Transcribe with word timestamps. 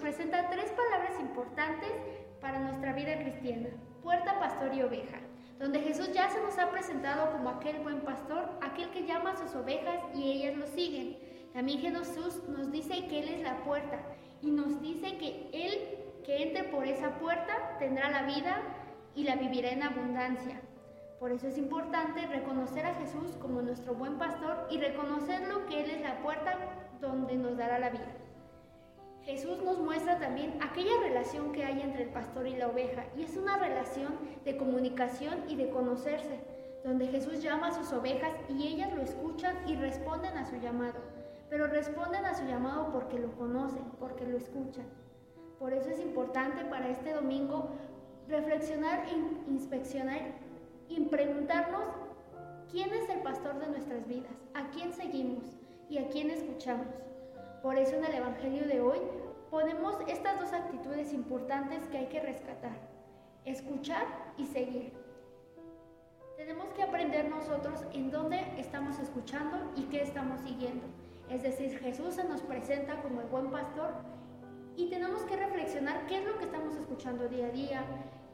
presenta 0.00 0.50
tres 0.50 0.70
palabras 0.72 1.18
importantes 1.20 1.90
para 2.40 2.58
nuestra 2.58 2.92
vida 2.92 3.18
cristiana. 3.18 3.70
Puerta, 4.02 4.38
pastor 4.38 4.74
y 4.74 4.82
oveja 4.82 5.18
donde 5.58 5.80
Jesús 5.80 6.12
ya 6.12 6.28
se 6.30 6.40
nos 6.40 6.56
ha 6.58 6.70
presentado 6.70 7.32
como 7.32 7.48
aquel 7.48 7.80
buen 7.80 8.00
pastor, 8.02 8.48
aquel 8.60 8.90
que 8.90 9.06
llama 9.06 9.32
a 9.32 9.36
sus 9.36 9.56
ovejas 9.56 9.98
y 10.14 10.30
ellas 10.30 10.56
lo 10.56 10.66
siguen. 10.68 11.18
También 11.52 11.80
Jesús 11.80 12.42
nos 12.48 12.70
dice 12.70 13.08
que 13.08 13.18
Él 13.20 13.28
es 13.28 13.42
la 13.42 13.64
puerta 13.64 13.98
y 14.40 14.50
nos 14.52 14.80
dice 14.80 15.18
que 15.18 15.50
Él 15.52 15.98
que 16.24 16.42
entre 16.42 16.64
por 16.64 16.86
esa 16.86 17.18
puerta 17.18 17.76
tendrá 17.78 18.10
la 18.10 18.22
vida 18.22 18.62
y 19.16 19.24
la 19.24 19.34
vivirá 19.34 19.70
en 19.70 19.82
abundancia. 19.82 20.60
Por 21.18 21.32
eso 21.32 21.48
es 21.48 21.58
importante 21.58 22.26
reconocer 22.26 22.86
a 22.86 22.94
Jesús 22.94 23.34
como 23.40 23.62
nuestro 23.62 23.94
buen 23.94 24.18
pastor 24.18 24.68
y 24.70 24.78
reconocerlo 24.78 25.66
que 25.66 25.82
Él 25.82 25.90
es 25.90 26.02
la 26.02 26.22
puerta 26.22 26.56
donde 27.00 27.34
nos 27.34 27.56
dará 27.56 27.78
la 27.78 27.90
vida. 27.90 28.27
Jesús 29.28 29.62
nos 29.62 29.76
muestra 29.78 30.18
también 30.18 30.54
aquella 30.62 31.02
relación 31.02 31.52
que 31.52 31.62
hay 31.62 31.82
entre 31.82 32.04
el 32.04 32.08
pastor 32.08 32.46
y 32.46 32.56
la 32.56 32.68
oveja, 32.68 33.04
y 33.14 33.24
es 33.24 33.36
una 33.36 33.58
relación 33.58 34.14
de 34.46 34.56
comunicación 34.56 35.44
y 35.46 35.56
de 35.56 35.68
conocerse, 35.68 36.40
donde 36.82 37.08
Jesús 37.08 37.42
llama 37.42 37.66
a 37.66 37.74
sus 37.74 37.92
ovejas 37.92 38.32
y 38.48 38.66
ellas 38.66 38.90
lo 38.94 39.02
escuchan 39.02 39.54
y 39.68 39.76
responden 39.76 40.38
a 40.38 40.46
su 40.46 40.56
llamado, 40.56 40.98
pero 41.50 41.66
responden 41.66 42.24
a 42.24 42.34
su 42.34 42.46
llamado 42.46 42.90
porque 42.90 43.18
lo 43.18 43.30
conocen, 43.32 43.84
porque 44.00 44.26
lo 44.26 44.38
escuchan. 44.38 44.86
Por 45.58 45.74
eso 45.74 45.90
es 45.90 46.00
importante 46.00 46.64
para 46.64 46.88
este 46.88 47.12
domingo 47.12 47.68
reflexionar, 48.28 49.08
e 49.10 49.50
inspeccionar 49.50 50.22
y 50.88 51.00
preguntarnos 51.00 51.84
quién 52.70 52.94
es 52.94 53.06
el 53.10 53.20
pastor 53.20 53.60
de 53.60 53.68
nuestras 53.68 54.08
vidas, 54.08 54.32
a 54.54 54.70
quién 54.70 54.94
seguimos 54.94 55.44
y 55.90 55.98
a 55.98 56.08
quién 56.08 56.30
escuchamos. 56.30 56.86
Por 57.62 57.76
eso 57.76 57.96
en 57.96 58.04
el 58.04 58.14
Evangelio 58.14 58.66
de 58.68 58.80
hoy 58.80 58.98
ponemos 59.50 59.96
estas 60.06 60.38
dos 60.38 60.52
actitudes 60.52 61.12
importantes 61.12 61.86
que 61.88 61.98
hay 61.98 62.06
que 62.06 62.20
rescatar, 62.20 62.76
escuchar 63.44 64.06
y 64.36 64.46
seguir. 64.46 64.92
Tenemos 66.36 66.72
que 66.72 66.84
aprender 66.84 67.28
nosotros 67.28 67.84
en 67.92 68.12
dónde 68.12 68.46
estamos 68.58 69.00
escuchando 69.00 69.72
y 69.74 69.84
qué 69.84 70.02
estamos 70.02 70.40
siguiendo. 70.42 70.86
Es 71.28 71.42
decir, 71.42 71.76
Jesús 71.80 72.14
se 72.14 72.24
nos 72.24 72.42
presenta 72.42 73.02
como 73.02 73.22
el 73.22 73.26
buen 73.26 73.50
pastor 73.50 73.92
y 74.76 74.88
tenemos 74.88 75.22
que 75.22 75.34
reflexionar 75.34 76.06
qué 76.06 76.18
es 76.18 76.26
lo 76.26 76.38
que 76.38 76.44
estamos 76.44 76.76
escuchando 76.76 77.28
día 77.28 77.46
a 77.46 77.50
día, 77.50 77.84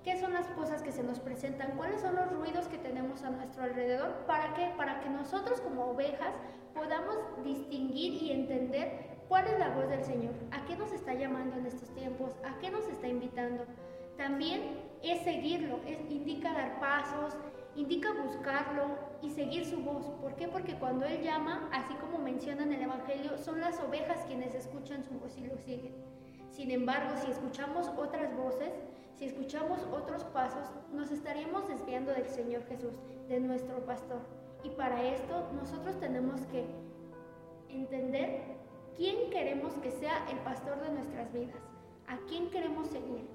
qué 0.04 0.20
son 0.20 0.34
las 0.34 0.46
cosas 0.48 0.82
que 0.82 0.92
se 0.92 1.02
nos 1.02 1.18
presentan, 1.18 1.78
cuáles 1.78 2.02
son 2.02 2.14
los 2.14 2.30
ruidos 2.30 2.68
que 2.68 2.76
tenemos 2.76 3.22
a 3.22 3.30
nuestro 3.30 3.62
alrededor, 3.62 4.26
para 4.26 4.52
qué, 4.52 4.70
para 4.76 5.00
que 5.00 5.08
nosotros 5.08 5.62
como 5.62 5.86
ovejas 5.86 6.34
podamos 6.74 7.16
distinguir 7.42 8.22
y 8.22 8.32
entender 8.32 9.13
¿Cuál 9.28 9.46
es 9.46 9.58
la 9.58 9.70
voz 9.70 9.88
del 9.88 10.04
Señor? 10.04 10.34
¿A 10.50 10.64
qué 10.66 10.76
nos 10.76 10.92
está 10.92 11.14
llamando 11.14 11.56
en 11.56 11.66
estos 11.66 11.88
tiempos? 11.94 12.30
¿A 12.44 12.58
qué 12.58 12.70
nos 12.70 12.86
está 12.88 13.08
invitando? 13.08 13.64
También 14.16 14.62
es 15.02 15.22
seguirlo, 15.22 15.80
es, 15.86 15.98
indica 16.10 16.52
dar 16.52 16.78
pasos, 16.78 17.36
indica 17.74 18.12
buscarlo 18.12 18.96
y 19.22 19.30
seguir 19.30 19.64
su 19.64 19.82
voz. 19.82 20.06
¿Por 20.20 20.36
qué? 20.36 20.46
Porque 20.48 20.74
cuando 20.78 21.06
Él 21.06 21.22
llama, 21.22 21.68
así 21.72 21.94
como 21.94 22.18
menciona 22.18 22.62
en 22.62 22.72
el 22.74 22.82
Evangelio, 22.82 23.38
son 23.38 23.60
las 23.60 23.80
ovejas 23.80 24.24
quienes 24.26 24.54
escuchan 24.54 25.02
su 25.04 25.14
voz 25.18 25.36
y 25.38 25.46
lo 25.46 25.56
siguen. 25.58 25.94
Sin 26.50 26.70
embargo, 26.70 27.16
si 27.24 27.30
escuchamos 27.30 27.88
otras 27.96 28.36
voces, 28.36 28.72
si 29.16 29.24
escuchamos 29.24 29.80
otros 29.92 30.22
pasos, 30.24 30.68
nos 30.92 31.10
estaríamos 31.10 31.66
desviando 31.66 32.12
del 32.12 32.28
Señor 32.28 32.64
Jesús, 32.66 32.92
de 33.28 33.40
nuestro 33.40 33.84
pastor. 33.86 34.20
Y 34.62 34.70
para 34.70 35.02
esto 35.02 35.50
nosotros 35.54 35.98
tenemos 35.98 36.40
que 36.46 36.64
entender 37.68 38.63
¿Quién 38.96 39.28
queremos 39.30 39.72
que 39.78 39.90
sea 39.90 40.24
el 40.30 40.38
pastor 40.38 40.80
de 40.80 40.90
nuestras 40.90 41.32
vidas? 41.32 41.56
¿A 42.06 42.16
quién 42.28 42.48
queremos 42.50 42.86
seguir? 42.86 43.26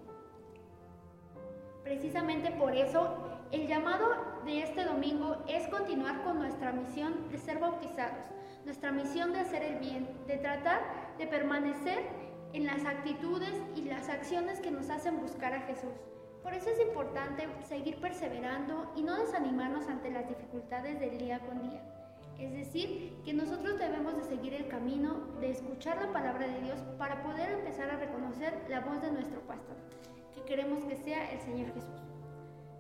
Precisamente 1.84 2.52
por 2.52 2.74
eso, 2.74 3.18
el 3.52 3.68
llamado 3.68 4.08
de 4.46 4.62
este 4.62 4.86
domingo 4.86 5.44
es 5.50 5.68
continuar 5.68 6.24
con 6.24 6.40
nuestra 6.40 6.72
misión 6.72 7.30
de 7.30 7.38
ser 7.38 7.60
bautizados, 7.60 8.26
nuestra 8.64 8.94
misión 8.94 9.34
de 9.34 9.40
hacer 9.40 9.64
el 9.64 9.80
bien, 9.80 10.08
de 10.28 10.38
tratar 10.38 10.80
de 11.18 11.28
permanecer 11.28 12.06
en 12.54 12.66
las 12.66 12.86
actitudes 12.86 13.54
y 13.76 13.82
las 13.82 14.08
acciones 14.08 14.62
que 14.62 14.72
nos 14.72 14.90
hacen 14.90 15.20
buscar 15.20 15.54
a 15.54 15.62
Jesús. 15.62 15.94
Por 16.42 16.54
eso 16.54 16.70
es 16.70 16.80
importante 16.80 17.50
seguir 17.68 18.00
perseverando 18.00 18.94
y 18.96 19.02
no 19.02 19.18
desanimarnos 19.18 19.90
ante 19.90 20.10
las 20.10 20.28
dificultades 20.30 21.02
del 21.02 21.18
día 21.18 21.40
con 21.40 21.62
día. 21.70 21.84
Es 22.40 22.54
decir, 22.54 23.18
que 23.26 23.34
nosotros 23.34 23.78
debemos 23.78 24.16
de 24.16 24.24
seguir 24.24 24.54
el 24.54 24.70
camino 24.70 25.28
de 25.42 25.52
escuchar 25.52 26.02
la 26.02 26.14
palabra 26.14 26.48
de 26.48 26.62
Dios 26.62 26.80
para 26.98 27.22
poder 27.22 27.52
empezar 27.52 27.90
a 27.90 27.98
reconocer 27.98 28.66
la 28.70 28.80
voz 28.80 29.02
de 29.02 29.12
nuestro 29.12 29.42
pastor, 29.42 29.76
que 30.34 30.42
queremos 30.44 30.86
que 30.86 30.96
sea 30.96 31.32
el 31.32 31.42
Señor 31.42 31.74
Jesús. 31.74 32.02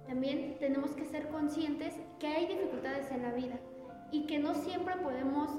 También 0.07 0.55
tenemos 0.59 0.91
que 0.91 1.03
ser 1.03 1.27
conscientes 1.27 1.93
que 2.19 2.27
hay 2.27 2.47
dificultades 2.47 3.11
en 3.11 3.21
la 3.21 3.31
vida 3.33 3.59
y 4.11 4.25
que 4.27 4.39
no 4.39 4.55
siempre 4.55 4.95
podemos 4.95 5.51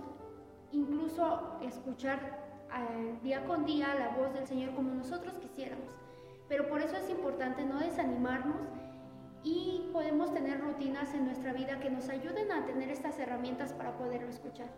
incluso 0.73 1.59
escuchar 1.63 2.41
eh, 2.75 3.19
día 3.23 3.45
con 3.45 3.67
día 3.67 3.95
la 3.95 4.17
voz 4.17 4.33
del 4.33 4.47
Señor 4.47 4.75
como 4.75 4.95
nosotros 4.95 5.35
quisiéramos. 5.35 5.93
Pero 6.49 6.69
por 6.69 6.81
eso 6.81 6.97
es 6.97 7.11
importante 7.11 7.65
no 7.65 7.79
desanimarnos 7.79 8.63
y 9.45 9.80
podemos 9.93 10.33
tener 10.33 10.61
rutinas 10.61 11.13
en 11.15 11.25
nuestra 11.27 11.53
vida 11.53 11.81
que 11.81 11.91
nos 11.91 12.09
ayuden 12.09 12.51
a 12.53 12.65
tener 12.65 12.91
estas 12.91 13.19
herramientas 13.19 13.73
para 13.73 13.97
poderlo 13.97 14.29
escuchar. 14.29 14.69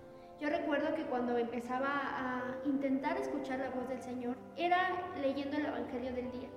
Yo 0.41 0.49
recuerdo 0.49 0.95
que 0.95 1.05
cuando 1.05 1.37
empezaba 1.37 1.89
a 1.89 2.43
intentar 2.65 3.17
escuchar 3.17 3.61
la 3.61 3.71
voz 3.71 3.89
del 3.89 4.01
Señor 4.01 4.37
era 4.57 4.91
leyendo 5.21 5.57
el 5.57 5.67
Evangelio 5.67 6.13
del 6.13 6.33
día. 6.33 6.49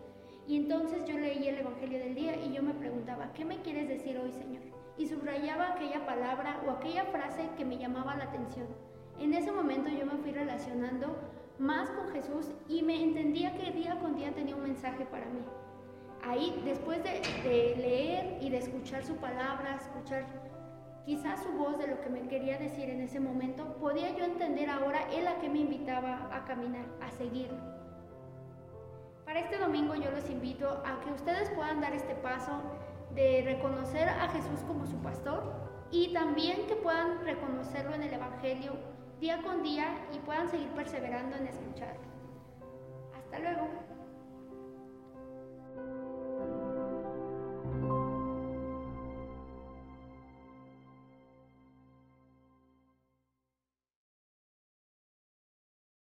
Y 0.48 0.58
entonces 0.58 1.06
yo 1.06 1.18
leía 1.18 1.52
el 1.52 1.60
Evangelio 1.60 2.00
del 2.00 2.16
día 2.16 2.36
y 2.36 2.54
yo 2.54 2.64
me 2.64 2.74
preguntaba, 2.74 3.32
¿qué 3.34 3.46
me 3.46 3.62
quieres 3.62 3.88
decir 3.88 4.18
hoy, 4.18 4.32
Señor? 4.32 4.64
Y 4.98 5.08
subrayaba 5.08 5.74
aquella 5.74 6.06
palabra 6.06 6.62
o 6.66 6.72
aquella 6.72 7.06
frase 7.06 7.50
que 7.58 7.66
me 7.66 7.78
llamaba 7.78 8.16
la 8.16 8.26
atención. 8.26 8.68
En 9.20 9.34
ese 9.34 9.52
momento 9.52 9.90
yo 9.90 10.06
me 10.06 10.18
fui 10.18 10.32
relacionando 10.32 11.16
más 11.60 11.90
con 11.92 12.10
Jesús 12.10 12.52
y 12.68 12.84
me 12.84 13.02
entendía 13.02 13.56
que 13.56 13.72
día 13.72 14.00
con 14.00 14.16
día 14.16 14.34
tenía 14.34 14.56
un 14.56 14.64
mensaje 14.64 15.06
para 15.06 15.26
mí 15.26 15.42
ahí, 16.28 16.62
después 16.66 17.02
de, 17.04 17.22
leer 17.78 17.95
y 18.46 18.50
de 18.52 18.60
escuchar 18.60 19.04
su 19.04 19.16
palabra, 19.16 19.76
escuchar 19.76 20.24
quizás 21.04 21.42
su 21.42 21.52
voz 21.54 21.80
de 21.80 21.88
lo 21.88 22.00
que 22.00 22.10
me 22.10 22.28
quería 22.28 22.60
decir 22.60 22.92
en 22.92 23.02
ese 23.02 23.20
momento, 23.20 23.76
podía 23.78 24.16
yo 24.16 24.24
entender 24.24 24.70
ahora 24.70 25.00
él 25.12 25.28
a 25.28 25.40
qué 25.40 25.50
me 25.50 25.60
invitaba 25.60 26.30
a 26.32 26.46
caminar, 26.46 26.86
a 27.02 27.10
seguirlo. 27.10 27.58
Para 29.26 29.40
este 29.40 29.58
domingo 29.58 29.96
yo 29.96 30.12
los 30.12 30.30
invito 30.30 30.84
a 30.86 31.00
que 31.00 31.12
ustedes 31.12 31.50
puedan 31.56 31.82
dar 31.82 31.94
este 31.94 32.14
paso 32.14 32.62
de 33.16 33.42
reconocer 33.44 34.10
a 34.10 34.30
Jesús 34.30 34.60
como 34.68 34.86
su 34.86 34.98
pastor 34.98 35.52
y 35.90 36.14
también 36.14 36.68
que 36.68 36.76
puedan 36.76 37.26
reconocerlo 37.26 37.96
en 37.96 38.04
el 38.04 38.14
Evangelio 38.14 38.74
día 39.20 39.42
con 39.42 39.64
día 39.64 39.88
y 40.14 40.20
puedan 40.20 40.50
seguir 40.50 40.70
perseverando 40.70 41.36
en 41.36 41.48
escucharlo. 41.48 42.06
Hasta 43.18 43.40
luego. 43.40 43.95